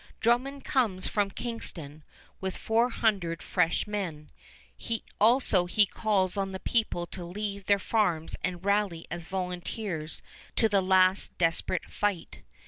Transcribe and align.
Drummond 0.19 0.65
comes 0.65 1.05
from 1.05 1.29
Kingston 1.29 2.03
with 2.39 2.57
four 2.57 2.89
hundred 2.89 3.43
fresh 3.43 3.85
men; 3.85 4.31
also 5.19 5.67
he 5.67 5.85
calls 5.85 6.37
on 6.37 6.53
the 6.53 6.59
people 6.59 7.05
to 7.05 7.23
leave 7.23 7.67
their 7.67 7.77
farms 7.77 8.35
and 8.43 8.65
rally 8.65 9.05
as 9.11 9.27
volunteers 9.27 10.23
to 10.55 10.67
the 10.67 10.81
last 10.81 11.37
desperate 11.37 11.85
fight. 11.85 12.41